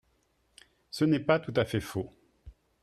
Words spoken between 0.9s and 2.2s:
n’est pas tout à fait faux